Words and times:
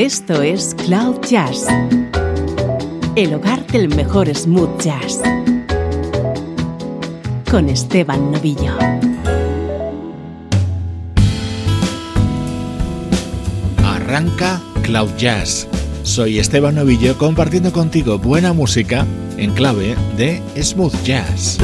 Esto 0.00 0.40
es 0.40 0.74
Cloud 0.86 1.20
Jazz, 1.28 1.66
el 3.16 3.34
hogar 3.34 3.66
del 3.66 3.94
mejor 3.94 4.34
smooth 4.34 4.80
jazz, 4.80 5.20
con 7.50 7.68
Esteban 7.68 8.32
Novillo. 8.32 8.78
Arranca 13.84 14.62
Cloud 14.84 15.10
Jazz. 15.18 15.68
Soy 16.02 16.38
Esteban 16.38 16.76
Novillo 16.76 17.18
compartiendo 17.18 17.70
contigo 17.70 18.18
buena 18.18 18.54
música 18.54 19.06
en 19.36 19.52
clave 19.52 19.96
de 20.16 20.40
smooth 20.62 20.94
jazz. 21.04 21.58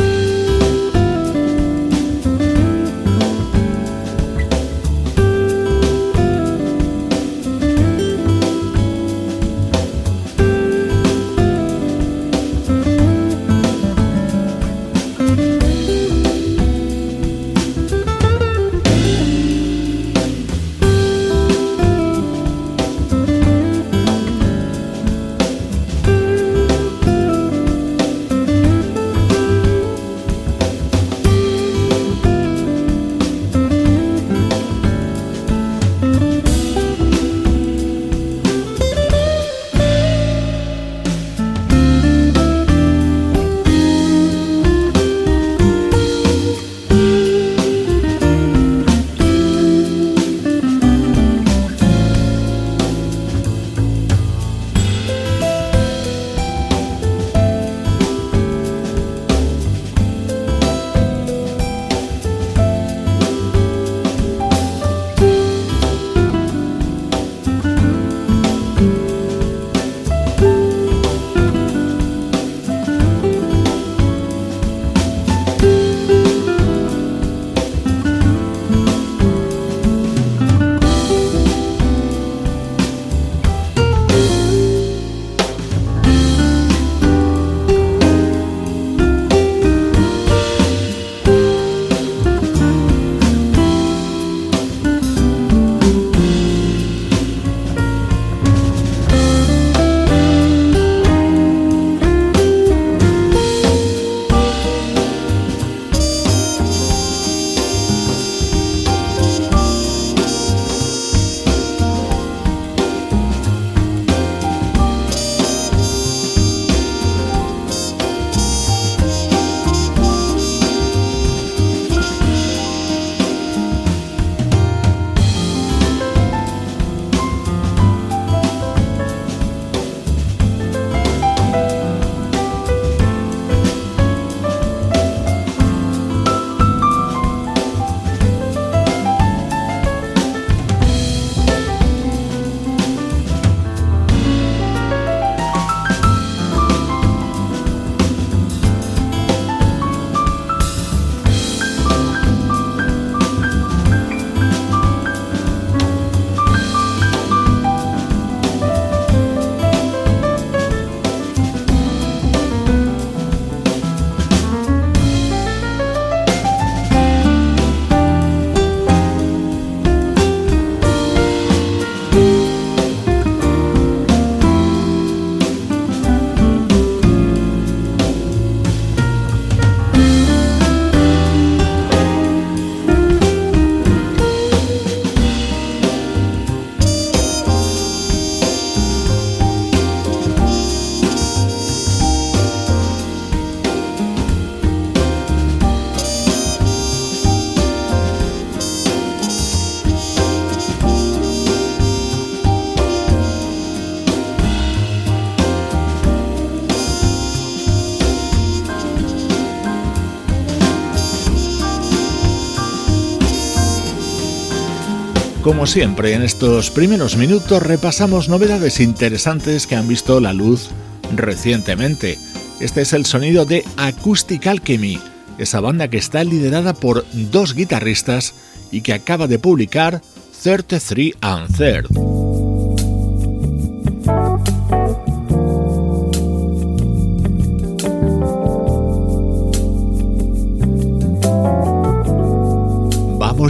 Como 215.47 215.69
siempre, 215.69 216.12
en 216.15 216.23
estos 216.23 216.73
primeros 216.73 217.17
minutos 217.17 217.62
repasamos 217.62 218.29
novedades 218.29 218.81
interesantes 218.81 219.69
que 219.69 219.77
han 219.77 219.87
visto 219.87 220.19
la 220.19 220.33
luz 220.33 220.71
recientemente. 221.15 222.19
Este 222.59 222.81
es 222.81 222.93
el 222.93 223.07
sonido 223.07 223.45
de 223.45 223.65
Acoustic 223.77 224.45
Alchemy, 224.45 224.99
esa 225.39 225.61
banda 225.61 225.87
que 225.87 225.99
está 225.99 226.25
liderada 226.25 226.75
por 226.75 227.07
dos 227.12 227.55
guitarristas 227.55 228.34
y 228.73 228.81
que 228.81 228.93
acaba 228.93 229.28
de 229.28 229.39
publicar 229.39 230.03
33 230.43 231.13
and 231.21 231.57
Third. 231.57 232.16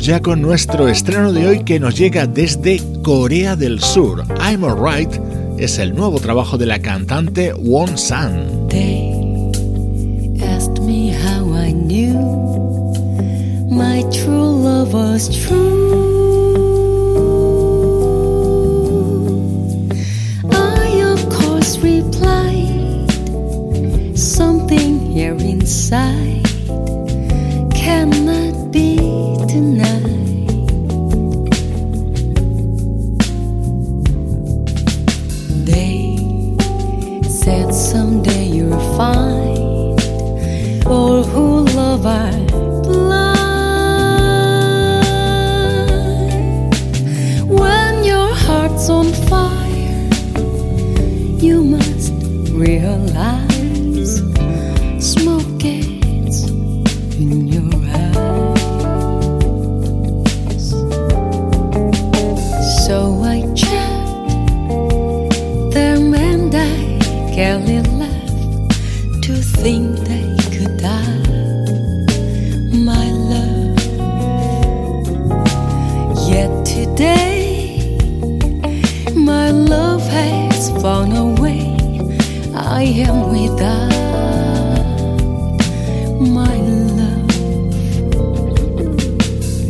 Ya 0.03 0.21
con 0.21 0.43
nuestro 0.43 0.89
estreno 0.89 1.33
de 1.33 1.47
hoy 1.47 1.65
que 1.65 1.79
nos 1.79 1.97
llega 1.97 2.27
desde 2.27 2.81
Corea 3.03 3.57
del 3.57 3.81
Sur. 3.81 4.25
I'm 4.41 4.65
Alright 4.65 5.11
es 5.59 5.79
el 5.79 5.95
nuevo 5.95 6.19
trabajo 6.19 6.59
de 6.59 6.67
la 6.67 6.81
cantante 6.81 7.53
Won 7.55 7.97
San. 7.97 8.69
They 8.69 9.13
asked 10.43 10.81
me 10.83 11.13
how 11.13 11.55
I 11.55 11.73
knew 11.73 12.19
my 13.71 14.03
true 14.11 14.51
love 14.51 14.93
was 14.93 15.29
true. 15.29 15.95
I 20.51 21.01
of 21.13 21.29
course 21.29 21.79
replied 21.79 23.09
something 24.17 25.13
here 25.13 25.37
inside 25.39 26.26
for 40.87 41.25
who 41.25 41.65
love 41.75 42.07
I 42.07 42.36
am 82.83 83.31
without 83.31 83.91
my 86.21 86.57
love. 86.99 87.31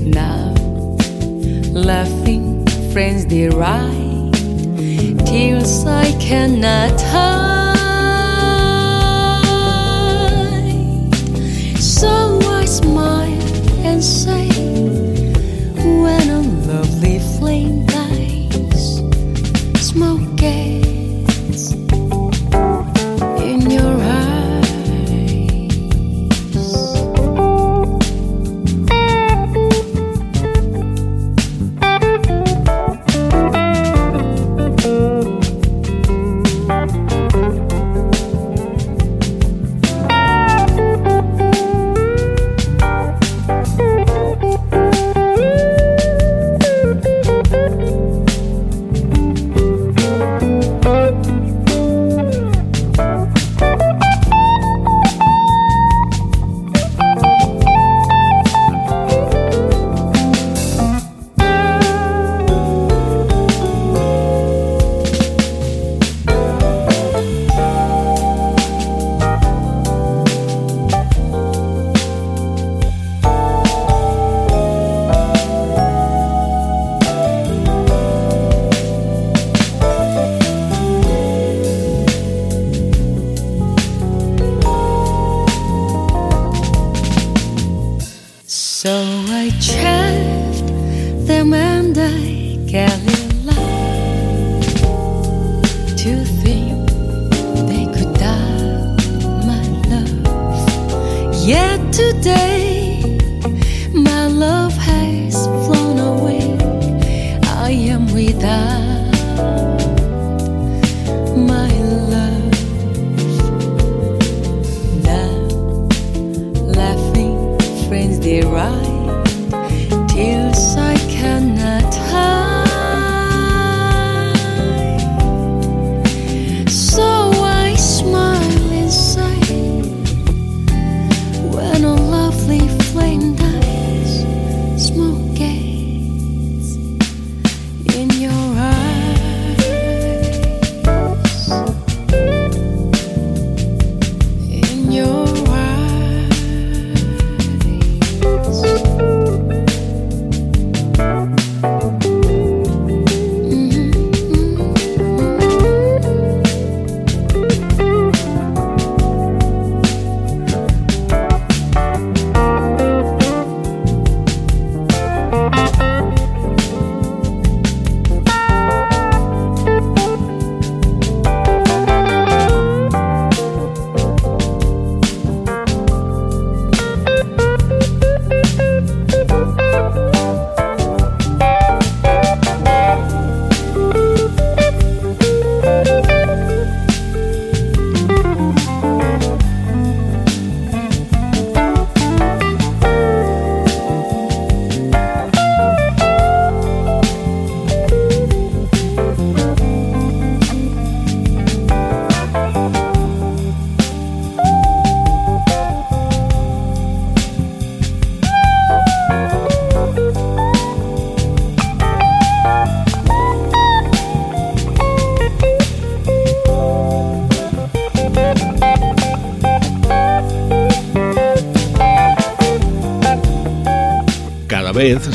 Now, 0.02 0.54
laughing 1.72 2.66
friends 2.92 3.26
they 3.26 3.48
ride, 3.48 4.32
tears 5.26 5.84
I 5.84 6.12
cannot 6.18 7.00
hide. 7.02 7.76
So 11.78 12.35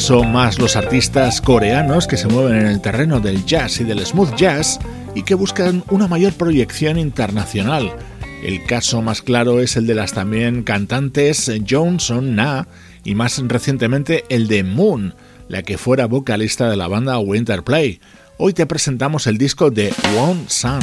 son 0.02 0.32
más 0.32 0.58
los 0.58 0.76
artistas 0.76 1.42
coreanos 1.42 2.08
que 2.08 2.18
se 2.18 2.28
mueven 2.28 2.58
en 2.58 2.66
el 2.66 2.82
terreno 2.82 3.20
del 3.20 3.46
jazz 3.46 3.82
y 3.82 3.84
del 3.84 4.04
smooth 4.04 4.36
jazz 4.36 4.80
y 5.14 5.22
que 5.22 5.36
buscan 5.36 5.84
una 5.92 6.08
mayor 6.08 6.34
proyección 6.34 6.98
internacional. 6.98 7.94
El 8.44 8.64
caso 8.66 9.04
más 9.04 9.22
claro 9.22 9.60
es 9.60 9.76
el 9.76 9.86
de 9.86 9.94
las 9.94 10.14
también 10.14 10.64
cantantes 10.64 11.52
Johnson 11.70 12.36
Na 12.36 12.68
y 13.04 13.14
más 13.14 13.44
recientemente 13.46 14.26
el 14.30 14.48
de 14.48 14.64
Moon, 14.64 15.14
la 15.50 15.62
que 15.62 15.78
fuera 15.78 16.08
vocalista 16.08 16.68
de 16.68 16.78
la 16.78 16.88
banda 16.88 17.20
Winterplay. 17.20 18.00
Hoy 18.38 18.54
te 18.54 18.66
presentamos 18.66 19.28
el 19.28 19.38
disco 19.38 19.70
de 19.70 19.94
One 20.18 20.46
Sun. 20.48 20.80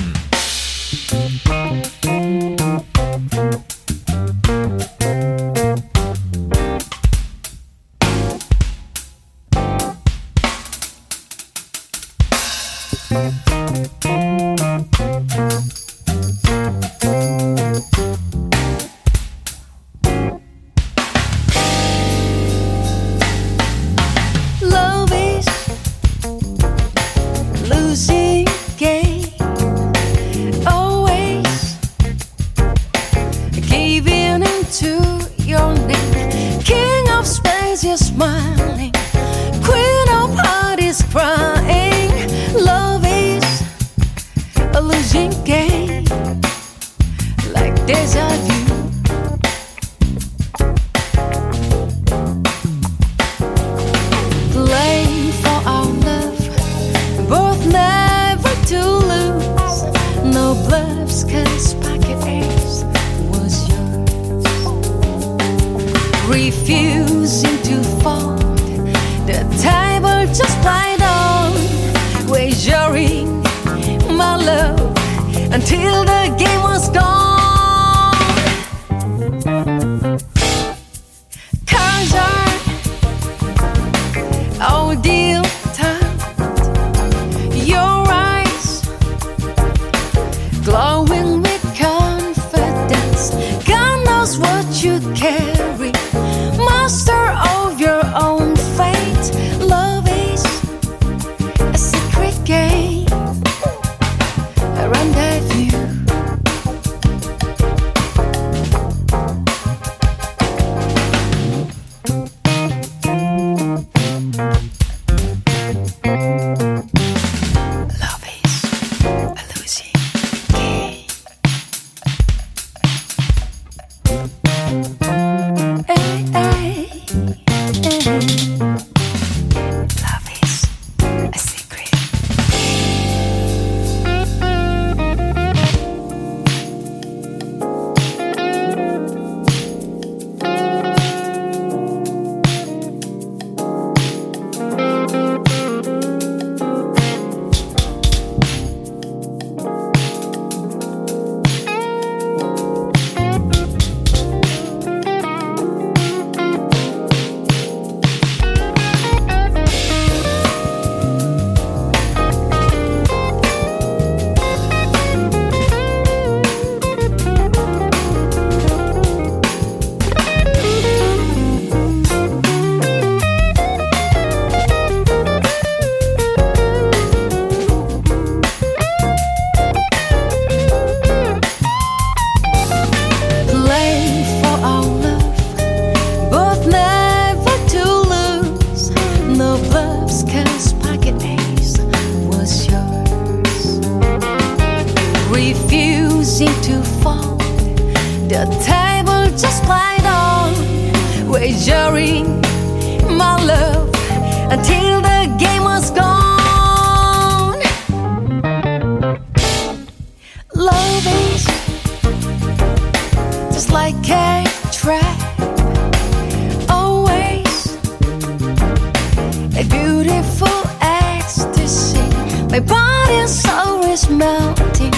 My 222.59 222.65
body's 222.65 223.47
always 223.47 224.11
melting 224.11 224.91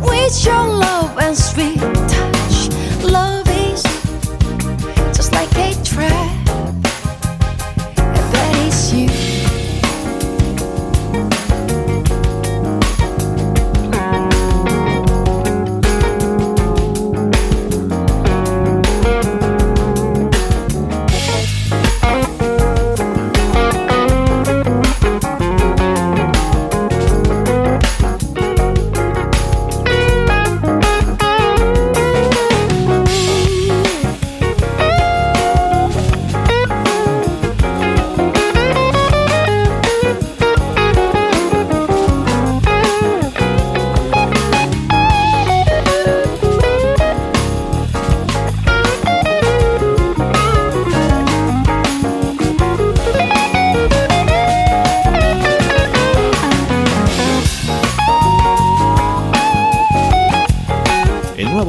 with 0.00 0.44
your 0.44 0.66
love 0.66 1.16
and 1.18 1.36
sweet 1.36 1.78
touch. 1.78 2.70
Love 3.04 3.46
is 3.48 3.84
just 5.16 5.32
like 5.32 5.54
a 5.58 5.67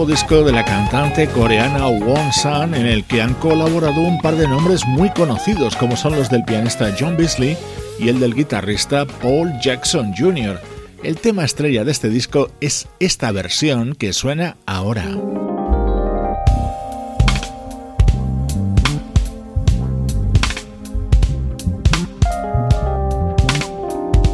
de 0.09 0.51
la 0.51 0.65
cantante 0.65 1.27
coreana 1.27 1.87
Won 1.87 2.33
San 2.33 2.73
en 2.73 2.87
el 2.87 3.03
que 3.03 3.21
han 3.21 3.35
colaborado 3.35 4.01
un 4.01 4.19
par 4.19 4.35
de 4.35 4.47
nombres 4.47 4.83
muy 4.87 5.11
conocidos 5.11 5.75
como 5.75 5.95
son 5.95 6.15
los 6.15 6.31
del 6.31 6.43
pianista 6.43 6.91
John 6.99 7.15
Beasley 7.15 7.55
y 7.99 8.09
el 8.09 8.19
del 8.19 8.33
guitarrista 8.33 9.05
Paul 9.05 9.53
Jackson 9.61 10.11
Jr. 10.17 10.59
El 11.03 11.17
tema 11.17 11.45
estrella 11.45 11.83
de 11.83 11.91
este 11.91 12.09
disco 12.09 12.49
es 12.59 12.87
esta 12.99 13.31
versión 13.31 13.93
que 13.93 14.11
suena 14.11 14.57
ahora. 14.65 15.05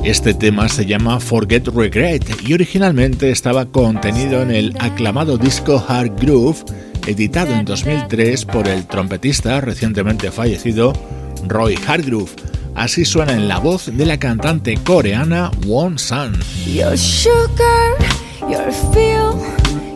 Este 0.05 0.35
tema 0.35 0.69
se 0.69 0.85
llama 0.85 1.19
Forget 1.19 1.67
Regret 1.69 2.23
y 2.47 2.53
originalmente 2.53 3.31
estaba 3.31 3.65
contenido 3.65 4.43
en 4.43 4.51
el 4.51 4.75
aclamado 4.79 5.35
disco 5.35 5.83
Hard 5.87 6.19
Groove, 6.21 6.63
editado 7.07 7.55
en 7.55 7.65
2003 7.65 8.45
por 8.45 8.67
el 8.67 8.85
trompetista 8.85 9.61
recientemente 9.61 10.29
fallecido 10.29 10.93
Roy 11.47 11.75
Hardgroove. 11.75 12.29
Así 12.75 13.03
suena 13.03 13.33
en 13.33 13.47
la 13.47 13.57
voz 13.57 13.87
de 13.97 14.05
la 14.05 14.19
cantante 14.19 14.77
coreana 14.77 15.49
Won 15.65 15.97
San. 15.97 16.35
Your 16.67 16.95
sugar, 16.95 17.97
your 18.47 18.71
feel, 18.93 19.41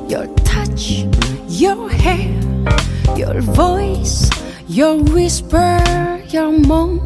your 0.09 0.27
touch, 0.43 1.05
your 1.47 1.87
hair, 1.87 2.33
your 3.15 3.41
voice, 3.41 4.27
your 4.67 4.95
whisper, 5.13 5.79
your 6.31 6.51
moan, 6.51 6.99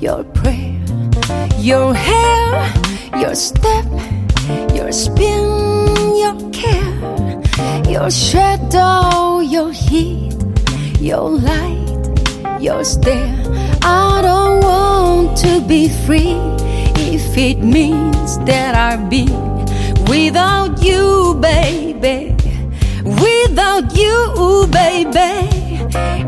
your 0.00 0.24
prayer. 0.32 0.71
Your 1.62 1.94
hair, 1.94 2.74
your 3.16 3.34
step, 3.34 3.86
your 4.74 4.90
spin, 4.92 5.46
your 6.16 6.50
care 6.50 6.92
your 7.92 8.10
shadow, 8.10 9.40
your 9.40 9.70
heat, 9.70 10.34
your 10.98 11.28
light, 11.28 12.60
your 12.60 12.82
stare. 12.84 13.36
I 13.82 14.20
don't 14.22 14.60
want 14.62 15.36
to 15.44 15.60
be 15.60 15.90
free 16.06 16.36
if 16.96 17.36
it 17.36 17.58
means 17.58 18.38
that 18.46 18.74
I'll 18.74 19.08
be 19.08 19.26
without 20.10 20.82
you, 20.82 21.38
baby. 21.40 22.34
Without 23.04 23.94
you, 23.94 24.66
baby. 24.70 25.30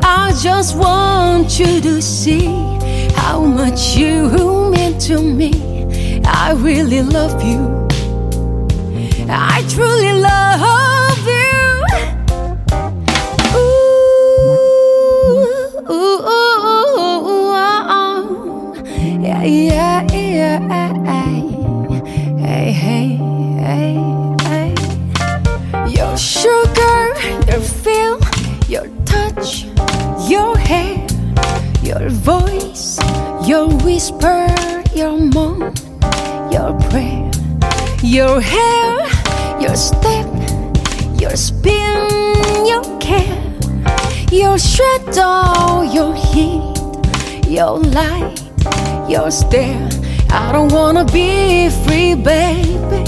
I 0.03 0.33
just 0.43 0.76
want 0.76 1.59
you 1.59 1.81
to 1.81 2.03
see 2.03 2.47
how 3.17 3.41
much 3.43 3.97
you 3.97 4.29
to 4.93 5.23
me. 5.23 5.53
I 6.26 6.53
really 6.53 7.03
love 7.03 7.43
you. 7.43 7.88
I 9.29 9.64
truly 9.69 10.12
love 10.12 11.26
you. 11.26 11.85
Ooh, 13.57 14.61
ooh, 15.91 16.21
ooh, 16.29 17.29
ooh, 17.31 17.55
yeah, 19.23 19.43
yeah, 19.43 20.03
yeah. 20.12 20.59
Hey, 22.38 22.73
hey, 22.73 23.09
hey, 23.64 23.97
hey. 24.43 24.75
Your 25.88 26.17
sugar, 26.17 27.14
your 27.49 27.61
feel, 27.61 28.19
your 28.69 28.87
touch, 29.07 29.64
your 30.29 30.57
hair, 30.59 31.07
your 31.83 32.09
voice, 32.11 32.99
your 33.47 33.69
whisper, 33.69 34.47
your 34.95 35.19
moan, 35.19 35.75
your 36.51 36.73
prayer, 36.89 37.31
your 38.03 38.41
hair 38.41 38.95
your 39.65 39.77
step, 39.77 40.27
your 41.19 41.35
spin, 41.37 42.09
your 42.67 42.85
care, 43.01 43.55
your 44.31 44.59
shadow, 44.59 45.83
your 45.83 46.15
heat, 46.15 46.77
your 47.49 47.79
light, 47.79 48.43
your 49.09 49.31
stare. 49.31 49.89
I 50.31 50.53
don't 50.53 50.73
wanna 50.73 51.05
be 51.07 51.71
free, 51.85 52.15
baby, 52.15 53.05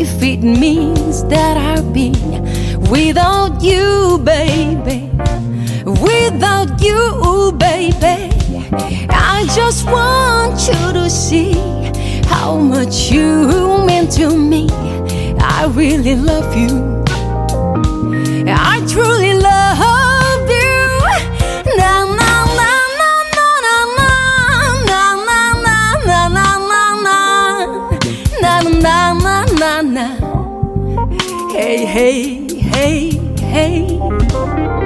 if 0.00 0.22
it 0.22 0.42
means 0.42 1.24
that 1.24 1.56
I'll 1.56 1.92
be 1.92 2.10
without 2.90 3.62
you, 3.62 4.18
baby. 4.24 5.10
Without 5.84 6.80
you, 6.80 7.52
baby, 7.58 8.21
I 8.74 9.46
just 9.54 9.84
want 9.86 10.66
you 10.66 10.92
to 10.94 11.10
see 11.10 11.52
how 12.26 12.56
much 12.56 13.10
you 13.10 13.84
mean 13.86 14.08
to 14.10 14.34
me. 14.36 14.68
I 15.38 15.66
really 15.74 16.16
love 16.16 16.56
you. 16.56 17.02
I 18.48 18.80
truly 18.88 19.34
love 19.34 20.48
you. 20.48 20.88
Na 21.76 22.04
na 22.04 22.32
na 22.58 22.72
na 22.98 23.10
na 23.36 23.46
na 23.66 24.12
na 24.86 24.88
na 24.88 25.40
na 25.66 25.80
na 25.98 26.82
na 27.04 27.22
na 28.40 28.54
na 28.80 29.12
na 29.12 29.44
na 29.60 29.82
na. 29.82 30.06
Hey 31.52 31.84
hey 31.84 32.48
hey 32.58 33.10
hey. 33.52 34.81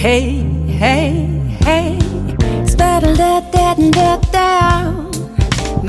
Hey 0.00 0.40
hey 0.80 1.12
hey. 1.64 1.98
Spada 2.64 3.12
da 3.20 3.32
da 3.52 3.74
da 3.96 4.10
da. 4.34 4.48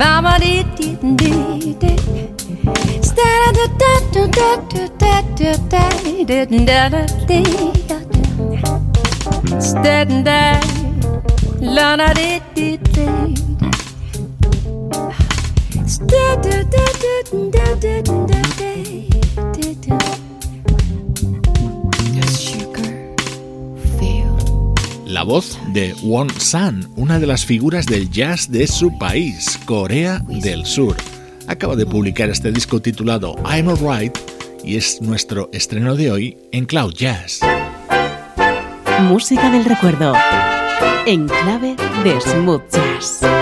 Mama 0.00 0.34
dee 0.42 0.64
dee 0.76 0.96
dee 1.20 1.72
dee. 1.80 1.96
Stada 3.08 3.64
da 3.80 3.92
da 4.12 4.26
da 4.36 4.48
da 4.72 4.84
da 5.00 5.14
da 5.40 5.52
da 5.70 5.84
da 6.28 6.44
da 6.68 6.88
da 6.92 7.02
dee 7.28 7.72
da. 7.88 7.98
Stada 9.68 10.20
da 10.28 10.40
la 11.76 11.88
da 11.96 12.08
dee 12.20 12.76
dee. 12.94 13.34
Stada 15.94 16.58
da 16.74 16.84
da 17.02 17.16
da 17.32 17.64
da 17.82 17.96
da 18.04 18.16
da 18.28 18.42
da 18.60 19.11
La 25.22 25.26
voz 25.26 25.56
de 25.68 25.94
Won 26.02 26.28
San, 26.30 26.84
una 26.96 27.20
de 27.20 27.28
las 27.28 27.46
figuras 27.46 27.86
del 27.86 28.10
jazz 28.10 28.50
de 28.50 28.66
su 28.66 28.98
país, 28.98 29.56
Corea 29.66 30.18
del 30.26 30.66
Sur. 30.66 30.96
Acaba 31.46 31.76
de 31.76 31.86
publicar 31.86 32.28
este 32.28 32.50
disco 32.50 32.82
titulado 32.82 33.36
I'm 33.44 33.68
Alright 33.68 34.18
y 34.64 34.74
es 34.74 35.00
nuestro 35.00 35.48
estreno 35.52 35.94
de 35.94 36.10
hoy 36.10 36.38
en 36.50 36.66
Cloud 36.66 36.94
Jazz. 36.94 37.38
Música 39.02 39.48
del 39.48 39.64
recuerdo. 39.64 40.12
En 41.06 41.28
clave 41.28 41.76
de 42.02 42.20
smooth 42.20 42.62
jazz. 42.72 43.41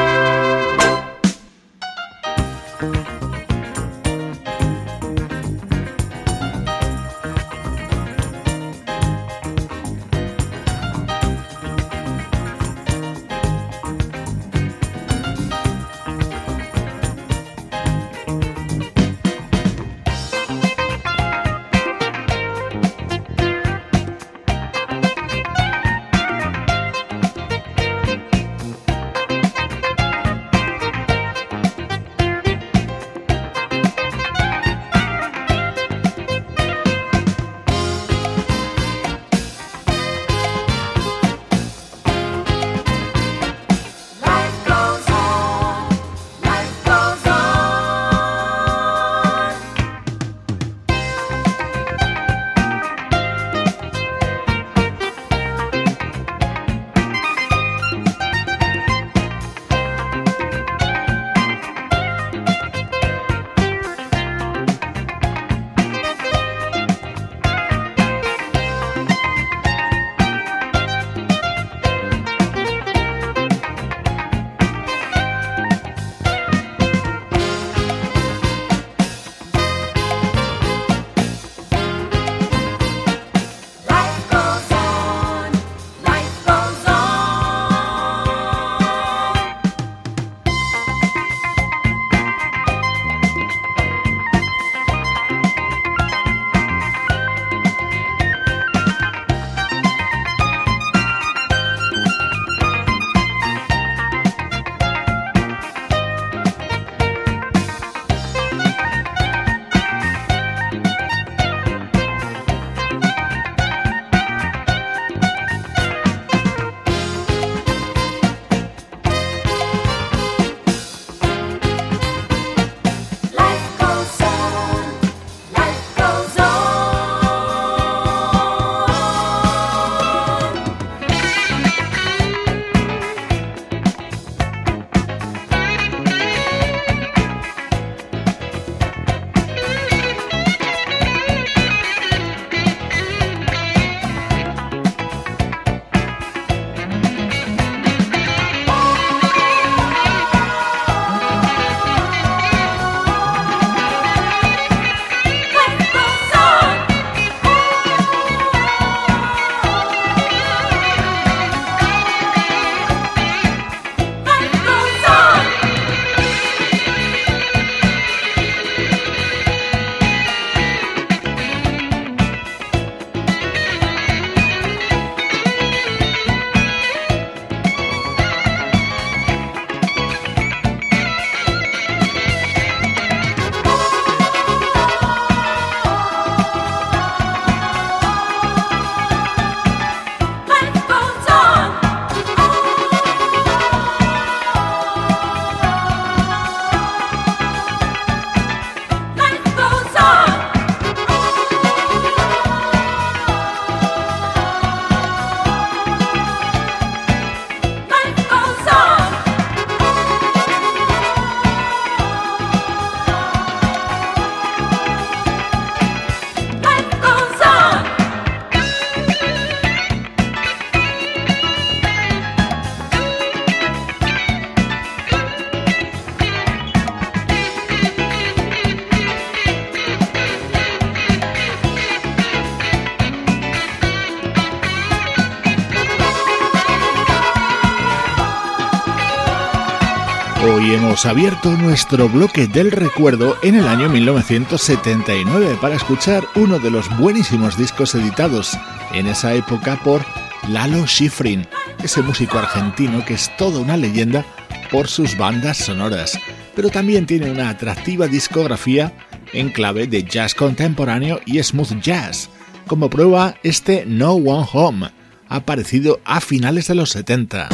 Hemos 241.00 241.16
abierto 241.16 241.56
nuestro 241.56 242.10
bloque 242.10 242.46
del 242.46 242.70
recuerdo 242.70 243.34
en 243.42 243.54
el 243.54 243.66
año 243.66 243.88
1979 243.88 245.56
para 245.58 245.76
escuchar 245.76 246.24
uno 246.34 246.58
de 246.58 246.70
los 246.70 246.94
buenísimos 246.98 247.56
discos 247.56 247.94
editados 247.94 248.58
en 248.92 249.06
esa 249.06 249.32
época 249.32 249.80
por 249.82 250.04
Lalo 250.50 250.86
Schifrin, 250.86 251.46
ese 251.82 252.02
músico 252.02 252.38
argentino 252.38 253.02
que 253.06 253.14
es 253.14 253.34
toda 253.38 253.60
una 253.60 253.78
leyenda 253.78 254.26
por 254.70 254.88
sus 254.88 255.16
bandas 255.16 255.56
sonoras, 255.56 256.18
pero 256.54 256.68
también 256.68 257.06
tiene 257.06 257.30
una 257.30 257.48
atractiva 257.48 258.06
discografía 258.06 258.92
en 259.32 259.48
clave 259.48 259.86
de 259.86 260.02
jazz 260.02 260.34
contemporáneo 260.34 261.20
y 261.24 261.42
smooth 261.42 261.80
jazz. 261.80 262.28
Como 262.66 262.90
prueba, 262.90 263.36
este 263.42 263.84
No 263.86 264.14
One 264.14 264.46
Home, 264.52 264.90
aparecido 265.28 266.00
a 266.04 266.20
finales 266.20 266.68
de 266.68 266.74
los 266.74 266.90
70. 266.90 267.48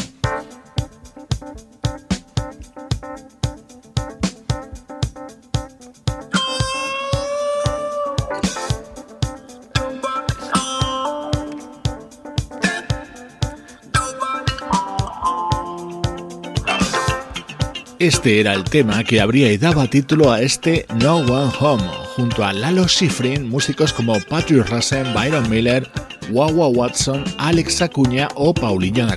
Este 18.07 18.39
era 18.39 18.55
el 18.55 18.63
tema 18.63 19.03
que 19.03 19.21
abría 19.21 19.51
y 19.51 19.59
daba 19.59 19.91
título 19.91 20.31
a 20.31 20.41
este 20.41 20.87
No 21.03 21.17
One 21.17 21.53
Home, 21.59 21.83
junto 22.15 22.45
a 22.45 22.53
Lalo 22.53 22.87
Schifrin, 22.87 23.49
músicos 23.49 23.93
como 23.93 24.15
Patrick 24.29 24.71
Russell, 24.71 25.13
Byron 25.13 25.51
Miller, 25.51 25.91
Wawa 26.31 26.69
Watson, 26.69 27.25
Alex 27.37 27.83
Acuña 27.83 28.29
o 28.37 28.55
Paulinho 28.55 29.09
da 29.09 29.17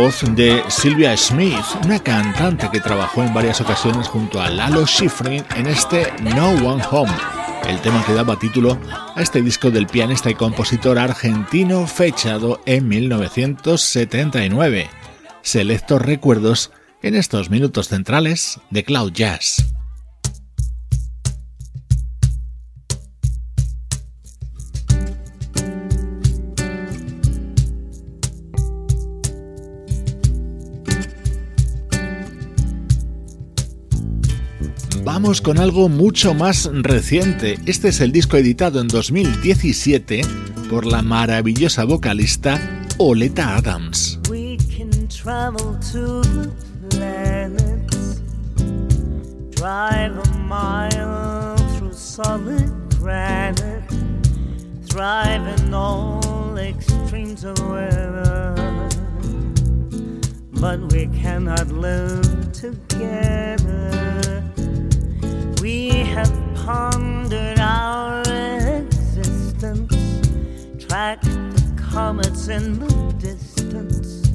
voz 0.00 0.22
de 0.34 0.62
Sylvia 0.68 1.14
Smith, 1.14 1.62
una 1.84 1.98
cantante 1.98 2.70
que 2.72 2.80
trabajó 2.80 3.22
en 3.22 3.34
varias 3.34 3.60
ocasiones 3.60 4.08
junto 4.08 4.40
a 4.40 4.48
Lalo 4.48 4.86
Schifrin 4.86 5.44
en 5.56 5.66
este 5.66 6.10
No 6.34 6.52
One 6.52 6.82
Home, 6.90 7.12
el 7.68 7.78
tema 7.80 8.02
que 8.06 8.14
daba 8.14 8.38
título 8.38 8.78
a 9.14 9.20
este 9.20 9.42
disco 9.42 9.70
del 9.70 9.86
pianista 9.86 10.30
y 10.30 10.34
compositor 10.34 10.98
argentino 10.98 11.86
fechado 11.86 12.62
en 12.64 12.88
1979. 12.88 14.88
Selectos 15.42 16.00
recuerdos 16.00 16.72
en 17.02 17.14
estos 17.14 17.50
minutos 17.50 17.88
centrales 17.88 18.58
de 18.70 18.84
Cloud 18.84 19.12
Jazz. 19.12 19.66
Vamos 35.22 35.42
con 35.42 35.58
algo 35.58 35.90
mucho 35.90 36.32
más 36.32 36.70
reciente. 36.72 37.58
Este 37.66 37.88
es 37.88 38.00
el 38.00 38.10
disco 38.10 38.38
editado 38.38 38.80
en 38.80 38.88
2017 38.88 40.22
por 40.70 40.86
la 40.86 41.02
maravillosa 41.02 41.84
vocalista 41.84 42.58
Oleta 42.96 43.54
Adams. 43.56 44.18
We 44.30 44.56
can 44.56 45.08
travel 45.08 45.76
to 45.92 46.22
the 46.22 46.50
planets, 46.88 48.22
drive 49.50 50.16
a 50.16 50.38
mile 50.38 51.54
through 51.76 51.92
solid 51.92 52.72
granite, 52.98 53.84
thrive 54.88 55.46
in 55.58 55.74
all 55.74 56.56
extremes 56.56 57.44
of 57.44 57.58
weather. 57.68 58.54
But 60.52 60.90
we 60.90 61.08
cannot 61.08 61.70
live 61.70 62.52
together. 62.52 64.49
We 65.60 65.88
have 65.88 66.32
pondered 66.54 67.58
our 67.58 68.20
existence, 68.22 69.92
tracked 70.82 71.24
the 71.24 71.74
comets 71.76 72.48
in 72.48 72.78
the 72.78 73.14
distance, 73.18 74.30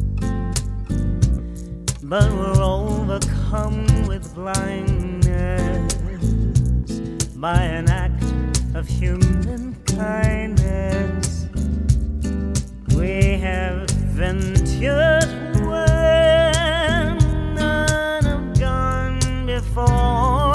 but 2.03 2.31
we're 2.31 2.61
overcome 2.61 3.87
with 4.05 4.35
blindness 4.35 5.93
by 7.37 7.59
an 7.59 7.89
act 7.89 8.23
of 8.75 8.87
human 8.87 9.75
kindness. 9.85 11.47
We 12.95 13.39
have 13.39 13.89
ventured 13.89 15.25
where 15.65 17.15
none 17.55 18.23
have 18.25 18.59
gone 18.59 19.47
before. 19.47 20.54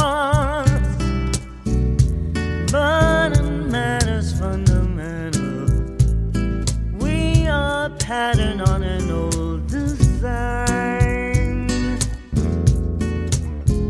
Pattern 8.10 8.60
on 8.62 8.82
an 8.82 9.08
old 9.08 9.64
design. 9.68 11.68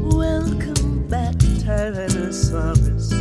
Welcome 0.05 1.09
back, 1.09 1.37
Tyrannosaurus. 1.37 3.15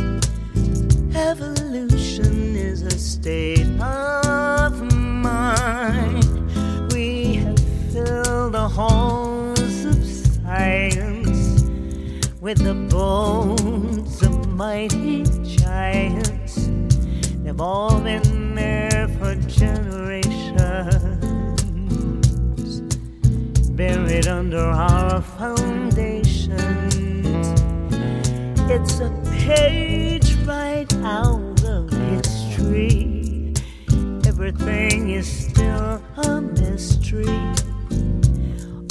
Evolution 1.16 2.54
is 2.54 2.82
a 2.82 2.98
state 2.98 3.66
of 3.80 4.82
mind. 4.92 6.92
We 6.92 7.36
have 7.36 7.58
filled 7.90 8.52
the 8.52 8.68
halls 8.68 9.84
of 9.86 10.04
science 10.04 11.62
with 12.42 12.58
the 12.58 12.74
bones 12.90 14.22
of 14.22 14.48
mighty 14.48 15.24
giants. 15.44 16.68
They've 17.42 17.58
all 17.58 17.98
been 18.00 18.29
buried 23.80 24.28
under 24.28 24.58
our 24.58 25.22
foundations. 25.22 26.52
It's 28.70 29.00
a 29.00 29.10
page 29.38 30.34
right 30.44 30.92
out 30.96 31.64
of 31.64 31.90
history. 31.90 33.54
Everything 34.26 35.08
is 35.08 35.26
still 35.26 36.02
a 36.18 36.42
mystery, 36.42 37.40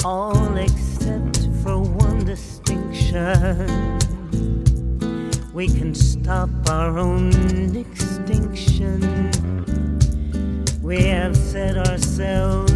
all 0.04 0.56
except 0.56 1.48
for 1.62 1.78
one 1.78 2.24
distinction. 2.24 3.96
We 5.54 5.68
can 5.68 5.94
stop 5.94 6.50
our 6.68 6.98
own 6.98 7.76
extinction. 7.76 8.98
We 10.82 11.04
have 11.04 11.36
set 11.36 11.76
ourselves 11.76 12.69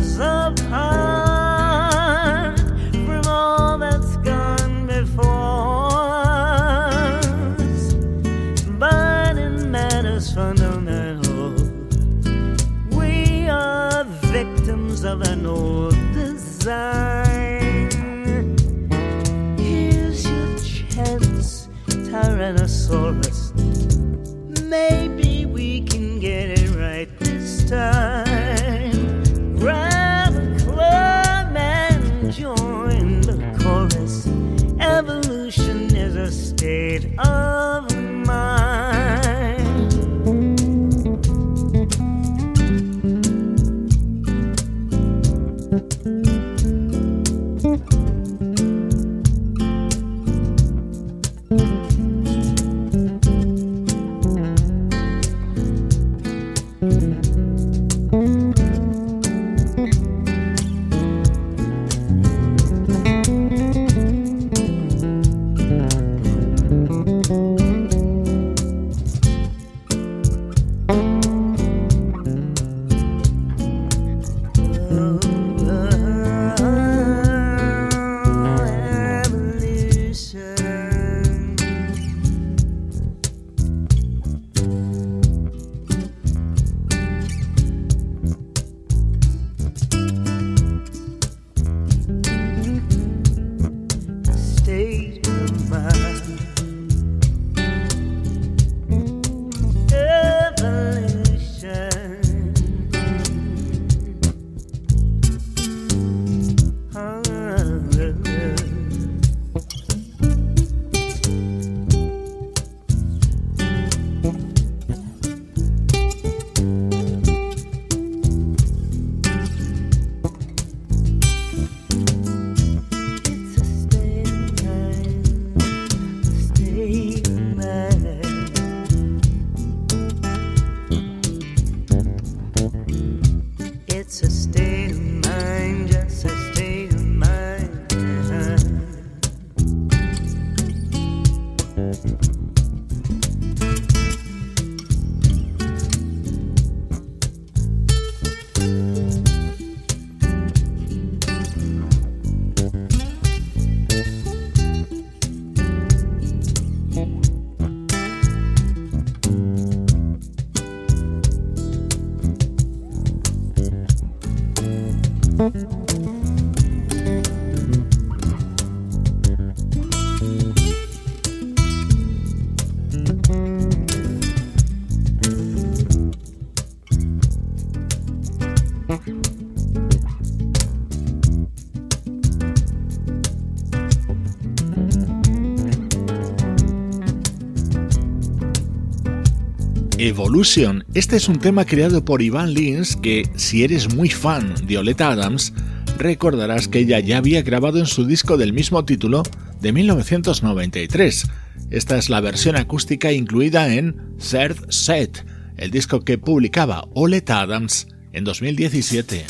Evolution. 190.07 190.85
Este 190.93 191.17
es 191.17 191.29
un 191.29 191.39
tema 191.39 191.65
creado 191.65 192.05
por 192.05 192.21
Ivan 192.21 192.53
Lins 192.53 192.95
que, 192.95 193.27
si 193.37 193.65
eres 193.65 193.95
muy 193.95 194.11
fan 194.11 194.55
de 194.67 194.77
Oleta 194.77 195.11
Adams, 195.11 195.55
recordarás 195.97 196.69
que 196.69 196.81
ella 196.81 197.01
ya 197.01 197.17
había 197.17 197.41
grabado 197.41 197.79
en 197.79 197.87
su 197.87 198.05
disco 198.05 198.37
del 198.37 198.53
mismo 198.53 198.85
título 198.85 199.23
de 199.63 199.73
1993. 199.73 201.27
Esta 201.71 201.97
es 201.97 202.11
la 202.11 202.21
versión 202.21 202.57
acústica 202.57 203.13
incluida 203.13 203.73
en 203.73 204.19
Third 204.19 204.71
Set, 204.71 205.25
el 205.57 205.71
disco 205.71 206.05
que 206.05 206.19
publicaba 206.19 206.87
Oleta 206.93 207.41
Adams 207.41 207.89
en 208.13 208.25
2017. 208.25 209.25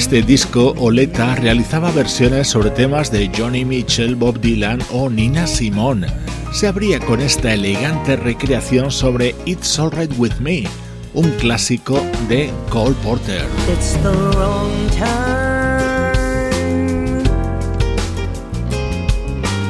Este 0.00 0.22
disco, 0.22 0.74
Oleta 0.78 1.34
realizaba 1.34 1.90
versiones 1.90 2.48
sobre 2.48 2.70
temas 2.70 3.12
de 3.12 3.30
Johnny 3.36 3.66
Mitchell, 3.66 4.14
Bob 4.14 4.40
Dylan 4.40 4.80
o 4.92 5.10
Nina 5.10 5.46
Simone. 5.46 6.06
Se 6.54 6.68
abría 6.68 6.98
con 7.00 7.20
esta 7.20 7.52
elegante 7.52 8.16
recreación 8.16 8.90
sobre 8.90 9.34
It's 9.44 9.78
Alright 9.78 10.10
With 10.16 10.36
Me, 10.40 10.64
un 11.12 11.28
clásico 11.32 12.00
de 12.30 12.50
Cole 12.70 12.94
Porter. 13.02 13.44
It's 13.70 13.92
the 14.02 14.08
wrong 14.38 14.72
time 14.96 15.10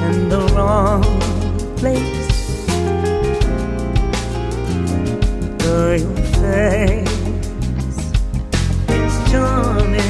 and 0.04 0.30
the 0.30 0.38
wrong 0.54 1.02
place. 1.76 2.20
face. 6.40 7.10
Charming 9.28 10.09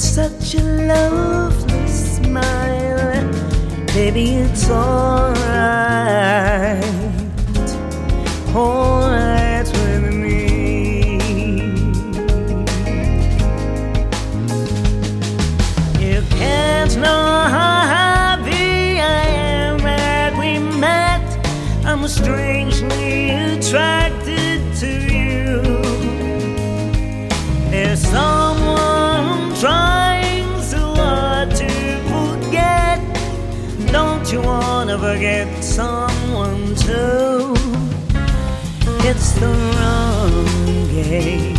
such 0.00 0.54
a 0.54 0.62
lovely 0.62 1.86
smile. 1.88 3.32
Baby, 3.94 4.36
it's 4.36 4.68
alright. 4.70 5.34
Alright 8.54 8.93
too. 36.86 37.54
It's 39.08 39.32
the 39.32 39.48
wrong 39.48 40.44
game 40.88 41.53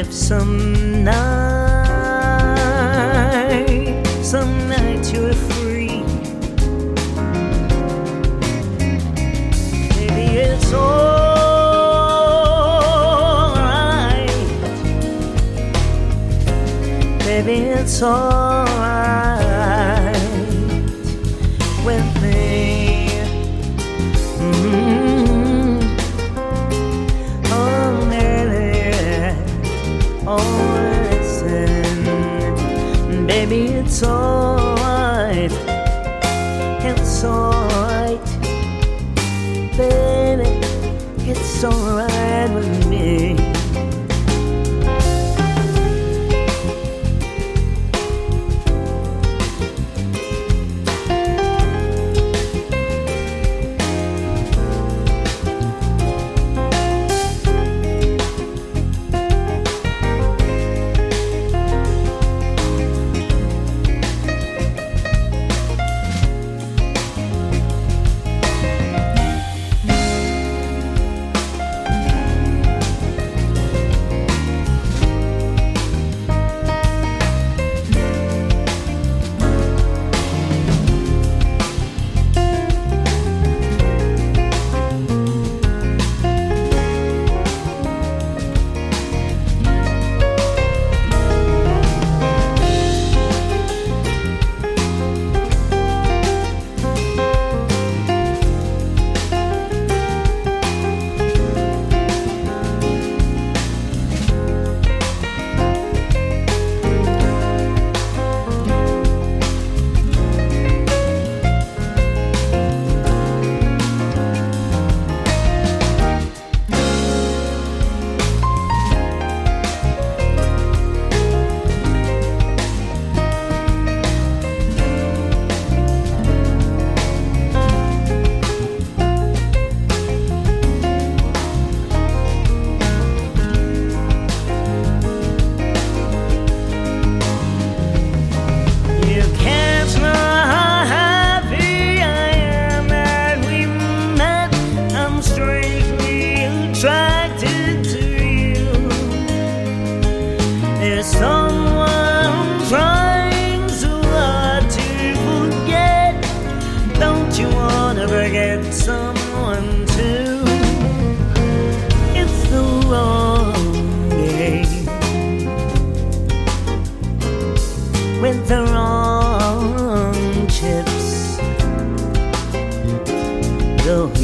if 0.00 0.12
some 0.14 1.04
night, 1.04 1.62
some 4.22 4.68
night 4.70 5.12
you're 5.12 5.34
free, 5.34 6.02
maybe 9.96 10.26
it's 10.38 10.72
alright. 10.72 11.10
Maybe 17.26 17.56
it's 17.78 18.02
alright 18.02 18.39
it's 33.90 34.02
alright. 34.04 35.50
It's 36.82 37.24
alright, 37.24 38.24
baby. 39.76 40.48
It's 41.28 41.64
alright 41.64 42.50
with 42.54 42.86
me. 42.86 43.49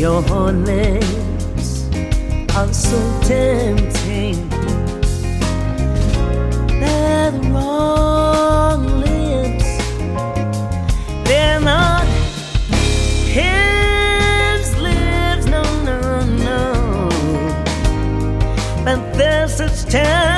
Your 0.06 0.22
lips 0.64 1.88
are 2.54 2.72
so 2.72 2.96
tempting. 3.22 4.48
They're 6.78 7.32
the 7.32 7.40
wrong 7.52 8.86
lips. 9.00 9.68
They're 11.28 11.58
not 11.58 12.06
his 13.34 14.78
lips, 14.78 15.46
no, 15.46 15.64
no, 15.82 16.24
no. 16.46 17.08
But 18.84 19.12
they're 19.14 19.48
such 19.48 19.90
tempting 19.90 20.35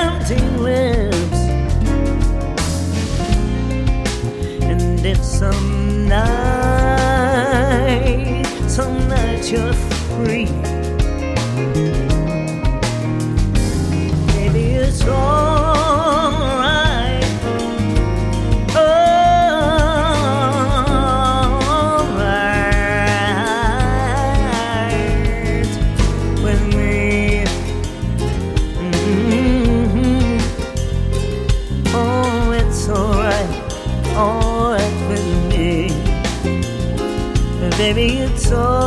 night 9.49 9.53
you're 9.53 9.73
free. 9.73 10.47
Maybe 14.35 14.65
it's 14.75 15.03
alright. 15.07 16.39
Alright 24.39 25.69
with 26.43 26.63
me. 26.75 27.45
Mhm. 28.91 30.41
Oh, 31.95 32.53
it's 32.53 32.89
alright, 32.89 33.51
alright 34.17 34.97
with 35.09 35.27
me. 35.51 35.91
Baby, 37.79 38.09
it's 38.19 38.51
alright. 38.53 38.78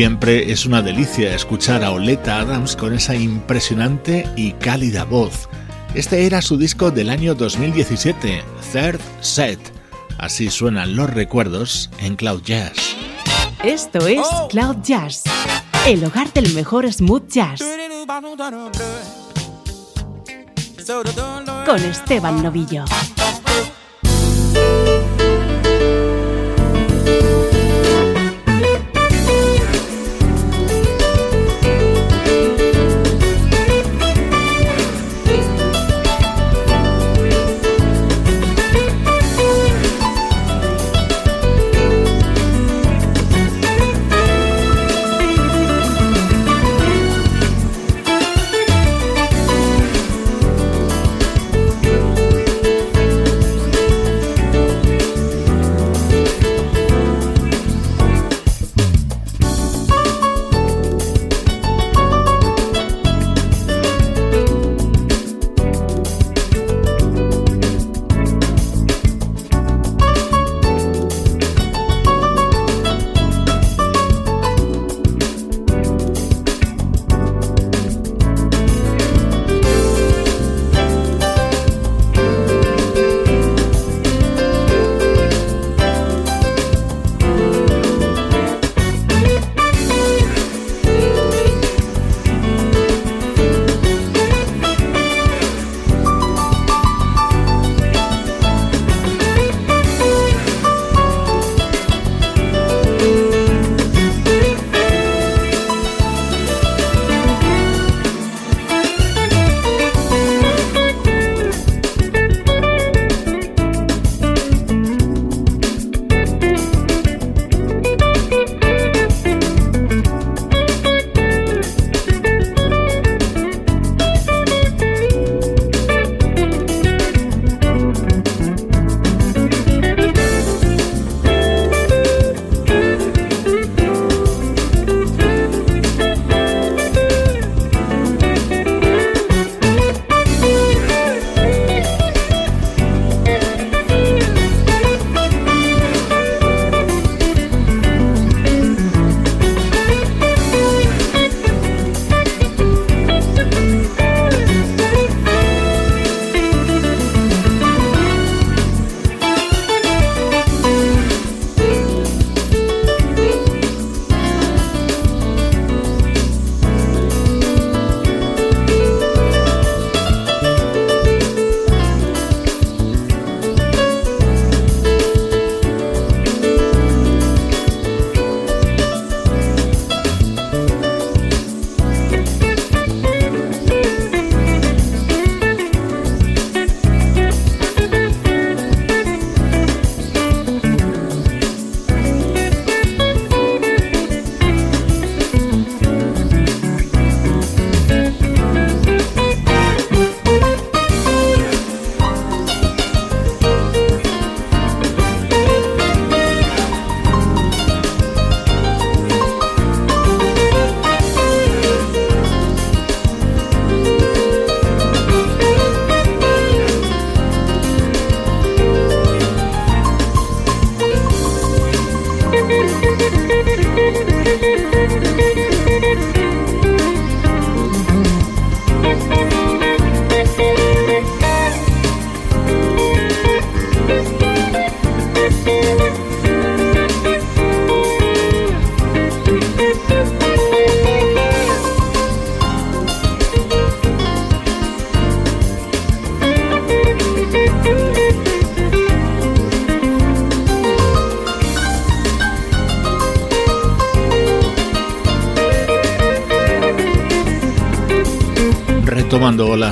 Siempre 0.00 0.50
es 0.50 0.64
una 0.64 0.80
delicia 0.80 1.34
escuchar 1.34 1.84
a 1.84 1.90
Oleta 1.90 2.40
Adams 2.40 2.74
con 2.74 2.94
esa 2.94 3.14
impresionante 3.14 4.26
y 4.34 4.52
cálida 4.52 5.04
voz. 5.04 5.46
Este 5.94 6.24
era 6.24 6.40
su 6.40 6.56
disco 6.56 6.90
del 6.90 7.10
año 7.10 7.34
2017, 7.34 8.42
Third 8.72 8.98
Set. 9.20 9.60
Así 10.16 10.48
suenan 10.48 10.96
los 10.96 11.10
recuerdos 11.10 11.90
en 11.98 12.16
Cloud 12.16 12.40
Jazz. 12.44 12.96
Esto 13.62 14.06
es 14.06 14.26
Cloud 14.48 14.76
Jazz, 14.82 15.24
el 15.86 16.02
hogar 16.02 16.32
del 16.32 16.54
mejor 16.54 16.90
smooth 16.90 17.28
jazz. 17.28 17.62
Con 21.66 21.78
Esteban 21.84 22.42
Novillo. 22.42 22.86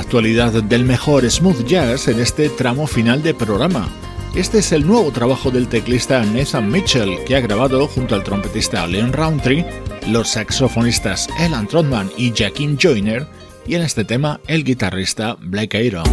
Actualidad 0.09 0.63
del 0.63 0.85
mejor 0.85 1.29
smooth 1.29 1.67
jazz 1.67 2.07
en 2.07 2.19
este 2.19 2.49
tramo 2.49 2.87
final 2.87 3.21
de 3.21 3.35
programa. 3.35 3.87
Este 4.33 4.57
es 4.57 4.71
el 4.71 4.87
nuevo 4.87 5.11
trabajo 5.11 5.51
del 5.51 5.67
teclista 5.67 6.25
Nathan 6.25 6.71
Mitchell, 6.71 7.23
que 7.27 7.35
ha 7.35 7.41
grabado 7.41 7.85
junto 7.85 8.15
al 8.15 8.23
trompetista 8.23 8.87
Leon 8.87 9.13
Roundtree, 9.13 9.63
los 10.07 10.29
saxofonistas 10.29 11.29
Elan 11.39 11.67
Trotman 11.67 12.09
y 12.17 12.33
Jaquim 12.35 12.75
Joyner, 12.75 13.27
y 13.67 13.75
en 13.75 13.83
este 13.83 14.03
tema 14.03 14.39
el 14.47 14.63
guitarrista 14.63 15.37
Blake 15.39 15.79
Iron. 15.83 16.05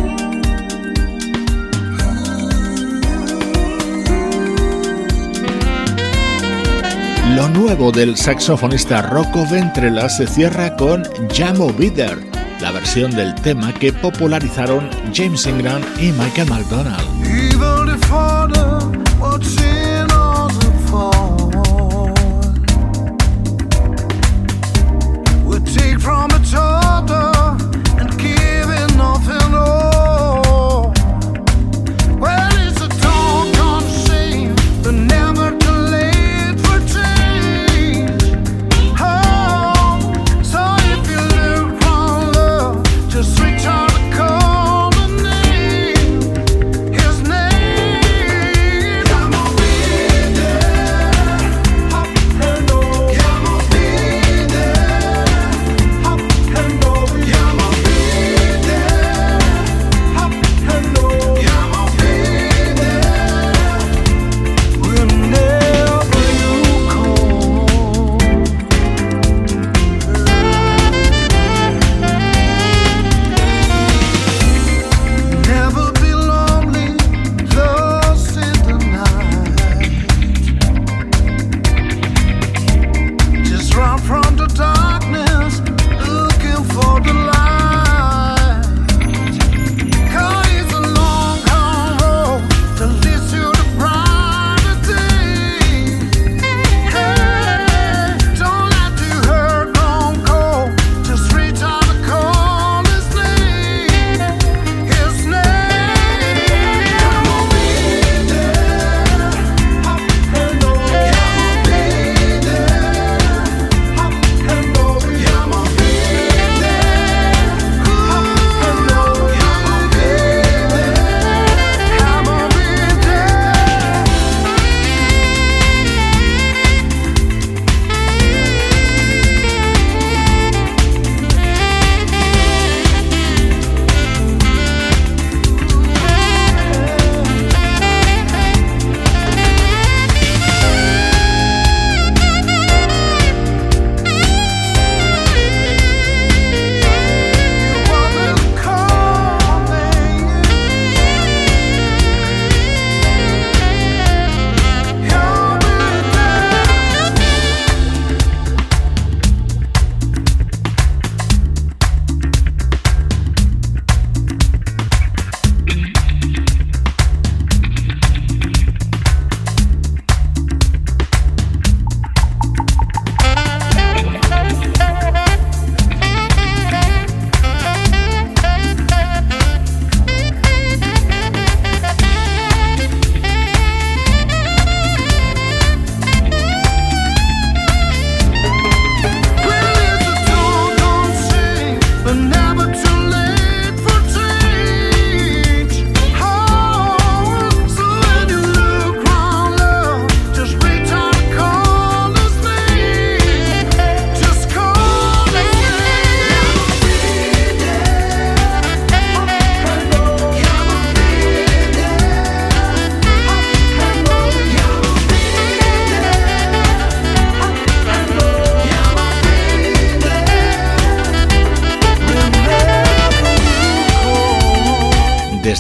Lo 7.34 7.48
nuevo 7.48 7.92
del 7.92 8.14
saxofonista 8.18 9.00
Rocco 9.00 9.46
Ventrella 9.50 10.10
se 10.10 10.26
cierra 10.26 10.76
con 10.76 11.02
Jamo 11.34 11.72
Bitter, 11.72 12.35
la 12.60 12.70
versión 12.70 13.10
del 13.10 13.34
tema 13.34 13.72
que 13.72 13.92
popularizaron 13.92 14.88
James 15.14 15.46
Ingram 15.46 15.82
y 15.98 16.12
Michael 16.12 16.48
McDonald. 16.48 17.06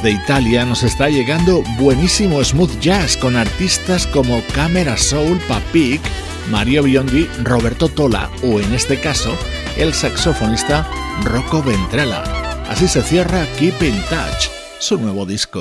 De 0.06 0.12
Italia 0.12 0.64
nos 0.64 0.84
está 0.84 1.08
llegando 1.08 1.64
buenísimo 1.80 2.44
smooth 2.44 2.78
jazz 2.78 3.16
con 3.16 3.34
artistas 3.34 4.06
como 4.06 4.40
Camera 4.54 4.96
Soul, 4.96 5.40
Papik, 5.48 6.00
Mario 6.48 6.84
Biondi, 6.84 7.28
Roberto 7.42 7.88
Tola 7.88 8.30
o 8.44 8.60
en 8.60 8.72
este 8.72 9.00
caso 9.00 9.36
el 9.76 9.92
saxofonista 9.92 10.88
Rocco 11.24 11.60
Ventrella. 11.60 12.22
Así 12.68 12.86
se 12.86 13.02
cierra 13.02 13.48
Keep 13.58 13.82
in 13.82 14.00
Touch, 14.08 14.48
su 14.78 14.96
nuevo 14.96 15.26
disco. 15.26 15.60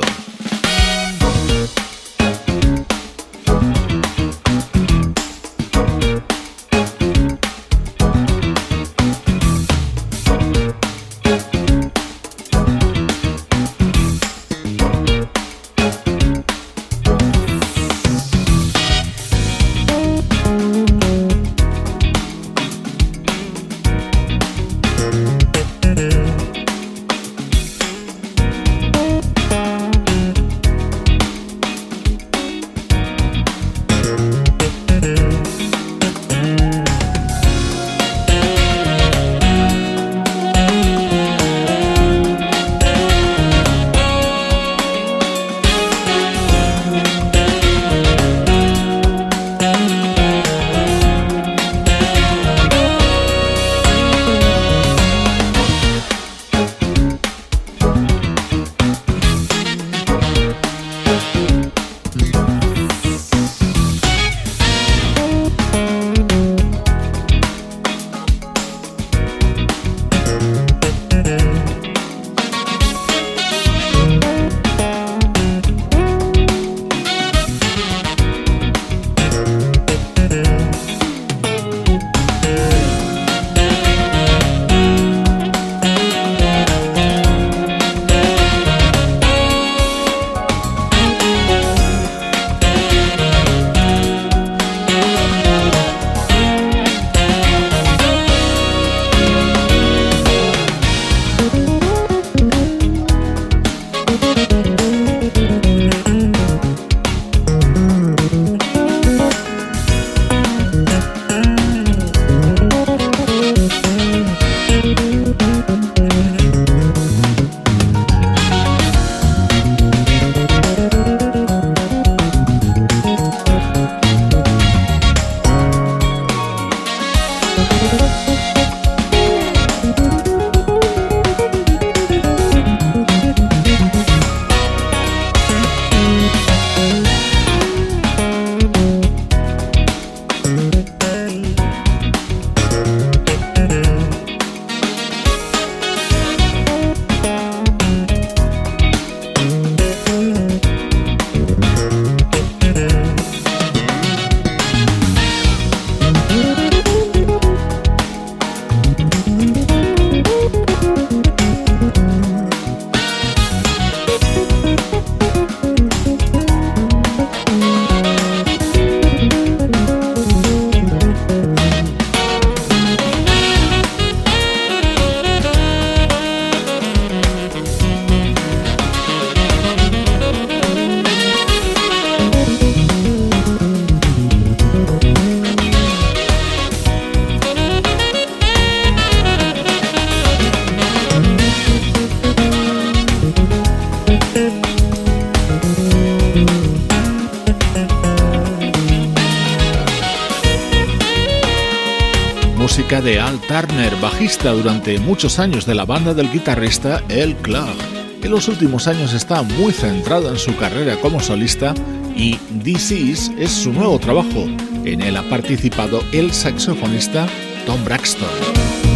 De 203.06 203.20
Al 203.20 203.40
Turner, 203.42 203.96
bajista 204.02 204.52
durante 204.52 204.98
muchos 204.98 205.38
años 205.38 205.68
de 205.68 205.76
la 205.76 205.86
banda 205.86 206.16
del 206.16 206.32
guitarrista 206.32 207.04
El 207.08 207.36
Club. 207.36 207.76
En 208.24 208.32
los 208.32 208.48
últimos 208.48 208.88
años 208.88 209.14
está 209.14 209.44
muy 209.44 209.74
centrado 209.74 210.32
en 210.32 210.40
su 210.40 210.58
carrera 210.58 210.96
como 211.00 211.20
solista 211.20 211.76
y 212.16 212.38
This 212.64 212.92
Is 212.92 213.32
es 213.38 213.52
su 213.52 213.72
nuevo 213.72 214.00
trabajo. 214.00 214.48
En 214.86 215.04
él 215.04 215.18
ha 215.18 215.30
participado 215.30 216.02
el 216.14 216.34
saxofonista 216.34 217.28
Tom 217.68 217.86
Braxton. 217.86 218.95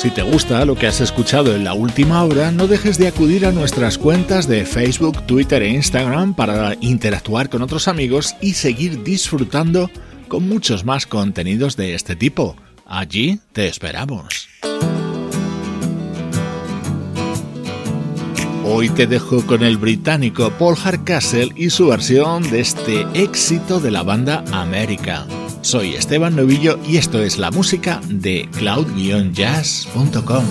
Si 0.00 0.08
te 0.10 0.22
gusta 0.22 0.64
lo 0.64 0.76
que 0.76 0.86
has 0.86 1.02
escuchado 1.02 1.54
en 1.54 1.62
la 1.62 1.74
última 1.74 2.24
hora, 2.24 2.50
no 2.50 2.66
dejes 2.66 2.96
de 2.96 3.06
acudir 3.06 3.44
a 3.44 3.52
nuestras 3.52 3.98
cuentas 3.98 4.48
de 4.48 4.64
Facebook, 4.64 5.26
Twitter 5.26 5.62
e 5.62 5.68
Instagram 5.68 6.32
para 6.32 6.74
interactuar 6.80 7.50
con 7.50 7.60
otros 7.60 7.86
amigos 7.86 8.34
y 8.40 8.54
seguir 8.54 9.02
disfrutando 9.02 9.90
con 10.26 10.48
muchos 10.48 10.86
más 10.86 11.06
contenidos 11.06 11.76
de 11.76 11.94
este 11.94 12.16
tipo. 12.16 12.56
Allí 12.86 13.40
te 13.52 13.68
esperamos. 13.68 14.48
Hoy 18.64 18.88
te 18.88 19.06
dejo 19.06 19.44
con 19.44 19.62
el 19.62 19.76
británico 19.76 20.50
Paul 20.58 20.76
Hardcastle 20.76 21.50
y 21.56 21.68
su 21.68 21.88
versión 21.88 22.50
de 22.50 22.60
este 22.60 23.06
éxito 23.12 23.80
de 23.80 23.90
la 23.90 24.02
banda 24.02 24.44
América. 24.50 25.26
Soy 25.62 25.94
Esteban 25.94 26.36
Novillo 26.36 26.78
y 26.86 26.96
esto 26.96 27.22
es 27.22 27.38
la 27.38 27.50
música 27.50 28.00
de 28.08 28.48
cloud-jazz.com. 28.56 30.44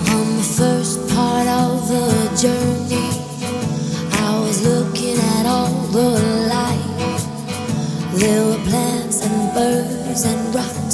There 8.20 8.44
were 8.44 8.58
plants 8.66 9.24
and 9.26 9.54
birds 9.54 10.26
and 10.26 10.54
rocks 10.54 10.89